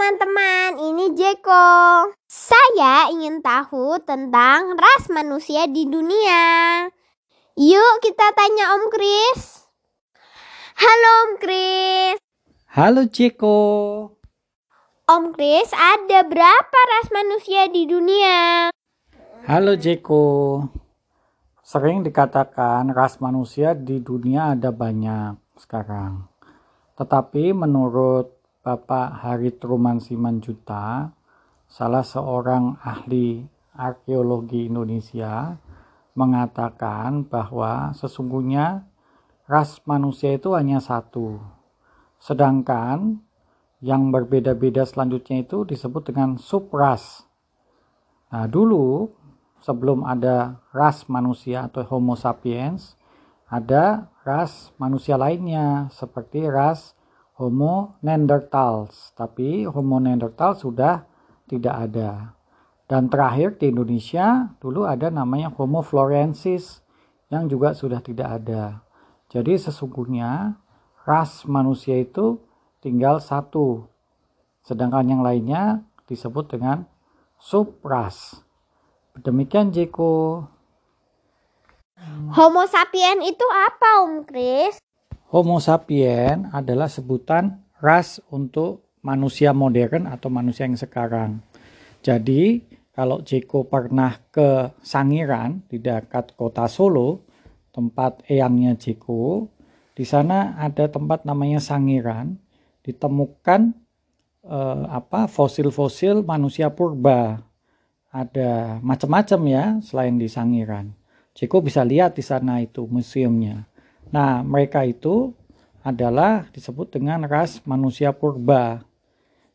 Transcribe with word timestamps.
teman-teman, 0.00 0.80
ini 0.80 1.12
Jeko. 1.12 2.08
Saya 2.24 3.12
ingin 3.12 3.44
tahu 3.44 4.00
tentang 4.00 4.72
ras 4.72 5.12
manusia 5.12 5.68
di 5.68 5.84
dunia. 5.84 6.88
Yuk 7.60 7.94
kita 8.00 8.32
tanya 8.32 8.80
Om 8.80 8.88
Kris. 8.88 9.68
Halo 10.80 11.12
Om 11.20 11.32
Kris. 11.36 12.16
Halo 12.72 13.04
Jeko. 13.12 13.60
Om 15.04 15.36
Kris, 15.36 15.68
ada 15.76 16.24
berapa 16.24 16.80
ras 16.96 17.12
manusia 17.12 17.68
di 17.68 17.84
dunia? 17.84 18.72
Halo 19.44 19.76
Jeko. 19.76 20.64
Sering 21.60 22.08
dikatakan 22.08 22.88
ras 22.96 23.20
manusia 23.20 23.76
di 23.76 24.00
dunia 24.00 24.56
ada 24.56 24.72
banyak 24.72 25.60
sekarang. 25.60 26.24
Tetapi 26.96 27.52
menurut 27.52 28.39
Bapak 28.60 29.24
Haritruman 29.24 30.04
Simanjuta, 30.04 31.16
salah 31.64 32.04
seorang 32.04 32.76
ahli 32.84 33.40
arkeologi 33.72 34.68
Indonesia, 34.68 35.56
mengatakan 36.12 37.24
bahwa 37.24 37.96
sesungguhnya 37.96 38.84
ras 39.48 39.80
manusia 39.88 40.36
itu 40.36 40.52
hanya 40.52 40.76
satu. 40.76 41.40
Sedangkan 42.20 43.24
yang 43.80 44.12
berbeda-beda 44.12 44.84
selanjutnya 44.84 45.40
itu 45.40 45.64
disebut 45.64 46.12
dengan 46.12 46.36
subras. 46.36 47.24
Nah, 48.28 48.44
dulu 48.44 49.08
sebelum 49.64 50.04
ada 50.04 50.60
ras 50.76 51.08
manusia 51.08 51.64
atau 51.64 51.80
Homo 51.88 52.12
sapiens, 52.12 52.92
ada 53.48 54.12
ras 54.20 54.68
manusia 54.76 55.16
lainnya 55.16 55.88
seperti 55.96 56.44
ras 56.44 56.99
Homo 57.40 57.96
neanderthals, 58.04 59.16
tapi 59.16 59.64
Homo 59.64 59.96
neanderthals 59.96 60.60
sudah 60.60 61.08
tidak 61.48 61.88
ada. 61.88 62.36
Dan 62.84 63.08
terakhir 63.08 63.56
di 63.56 63.72
Indonesia 63.72 64.52
dulu 64.60 64.84
ada 64.84 65.08
namanya 65.08 65.48
Homo 65.56 65.80
florensis 65.80 66.84
yang 67.32 67.48
juga 67.48 67.72
sudah 67.72 68.04
tidak 68.04 68.44
ada. 68.44 68.84
Jadi 69.32 69.56
sesungguhnya 69.56 70.60
ras 71.08 71.48
manusia 71.48 71.96
itu 71.96 72.44
tinggal 72.84 73.24
satu. 73.24 73.88
Sedangkan 74.60 75.08
yang 75.08 75.22
lainnya 75.24 75.80
disebut 76.04 76.52
dengan 76.52 76.84
subras. 77.40 78.44
Demikian 79.16 79.72
Jeko. 79.72 80.44
Homo 82.36 82.68
sapien 82.68 83.24
itu 83.24 83.46
apa 83.48 84.04
Om 84.04 84.28
Kris? 84.28 84.76
Homo 85.30 85.62
sapien 85.62 86.50
adalah 86.50 86.90
sebutan 86.90 87.62
ras 87.78 88.18
untuk 88.34 88.98
manusia 89.06 89.54
modern 89.54 90.10
atau 90.10 90.26
manusia 90.26 90.66
yang 90.66 90.74
sekarang. 90.74 91.38
Jadi, 92.02 92.66
kalau 92.90 93.22
Jeko 93.22 93.62
pernah 93.62 94.18
ke 94.34 94.74
Sangiran 94.82 95.62
di 95.70 95.78
dekat 95.78 96.34
kota 96.34 96.66
Solo, 96.66 97.22
tempat 97.70 98.26
eyangnya 98.26 98.74
Jeko, 98.74 99.46
di 99.94 100.02
sana 100.02 100.58
ada 100.58 100.90
tempat 100.90 101.22
namanya 101.22 101.62
Sangiran, 101.62 102.34
ditemukan 102.82 103.70
eh, 104.42 104.84
apa 104.90 105.30
fosil-fosil 105.30 106.26
manusia 106.26 106.74
purba. 106.74 107.38
Ada 108.10 108.82
macam-macam 108.82 109.40
ya 109.46 109.64
selain 109.78 110.18
di 110.18 110.26
Sangiran. 110.26 110.90
Jeko 111.38 111.62
bisa 111.62 111.86
lihat 111.86 112.18
di 112.18 112.26
sana 112.26 112.58
itu 112.58 112.82
museumnya. 112.90 113.69
Nah, 114.10 114.42
mereka 114.42 114.82
itu 114.82 115.34
adalah 115.80 116.50
disebut 116.52 116.98
dengan 116.98 117.24
ras 117.24 117.62
manusia 117.64 118.10
purba. 118.10 118.82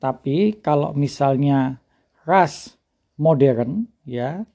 Tapi 0.00 0.56
kalau 0.58 0.96
misalnya 0.96 1.78
ras 2.24 2.74
modern 3.20 3.86
ya, 4.08 4.46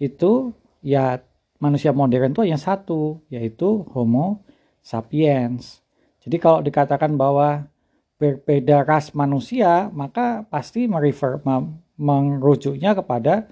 itu 0.00 0.56
ya 0.82 1.20
manusia 1.62 1.94
modern 1.94 2.34
itu 2.34 2.42
hanya 2.42 2.58
satu, 2.58 3.22
yaitu 3.28 3.86
Homo 3.94 4.42
sapiens. 4.82 5.84
Jadi 6.22 6.36
kalau 6.38 6.62
dikatakan 6.62 7.14
bahwa 7.14 7.66
berbeda 8.18 8.86
ras 8.86 9.14
manusia, 9.14 9.90
maka 9.90 10.46
pasti 10.46 10.86
merefer, 10.86 11.42
merujuknya 11.98 12.94
kepada 12.98 13.50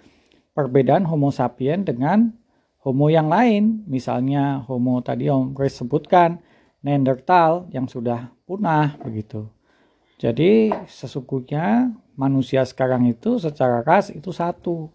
perbedaan 0.54 1.06
Homo 1.06 1.30
sapiens 1.30 1.86
dengan 1.86 2.34
homo 2.80 3.12
yang 3.12 3.28
lain, 3.28 3.84
misalnya 3.84 4.64
homo 4.64 5.04
tadi 5.04 5.28
yang 5.28 5.52
Chris 5.52 5.76
sebutkan, 5.76 6.40
Neanderthal 6.80 7.68
yang 7.76 7.84
sudah 7.84 8.32
punah 8.48 8.96
begitu. 9.04 9.52
Jadi 10.16 10.72
sesungguhnya 10.88 11.92
manusia 12.16 12.64
sekarang 12.64 13.08
itu 13.08 13.36
secara 13.36 13.84
ras 13.84 14.08
itu 14.08 14.32
satu. 14.32 14.88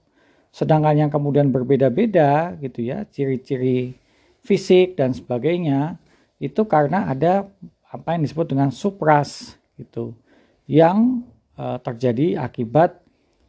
Sedangkan 0.50 0.98
yang 0.98 1.12
kemudian 1.14 1.54
berbeda-beda 1.54 2.58
gitu 2.58 2.86
ya, 2.86 3.06
ciri-ciri 3.10 3.98
fisik 4.42 4.98
dan 4.98 5.14
sebagainya 5.14 6.02
itu 6.42 6.66
karena 6.66 7.10
ada 7.10 7.50
apa 7.90 8.18
yang 8.18 8.26
disebut 8.26 8.54
dengan 8.54 8.70
supras 8.74 9.58
gitu. 9.78 10.18
Yang 10.66 11.22
uh, 11.58 11.78
terjadi 11.86 12.42
akibat 12.42 12.98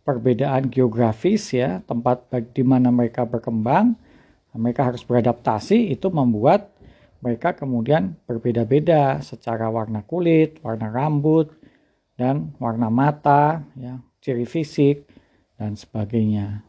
perbedaan 0.05 0.69
geografis 0.69 1.57
ya, 1.57 1.81
tempat 1.89 2.29
di 2.53 2.65
mana 2.65 2.93
mereka 2.93 3.25
berkembang 3.25 3.97
mereka 4.57 4.89
harus 4.89 5.05
beradaptasi 5.05 5.93
itu 5.93 6.09
membuat 6.11 6.73
mereka 7.21 7.55
kemudian 7.55 8.19
berbeda-beda 8.27 9.21
secara 9.23 9.71
warna 9.71 10.03
kulit, 10.03 10.59
warna 10.61 10.91
rambut, 10.91 11.53
dan 12.17 12.57
warna 12.59 12.89
mata, 12.89 13.63
ya, 13.77 14.01
ciri 14.25 14.49
fisik, 14.49 15.07
dan 15.55 15.77
sebagainya. 15.77 16.65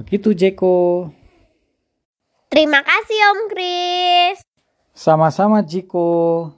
Begitu 0.00 0.32
Jeko. 0.32 1.12
Terima 2.48 2.80
kasih 2.80 3.18
Om 3.36 3.40
Kris. 3.52 4.38
Sama-sama 4.96 5.60
Jiko. 5.60 6.48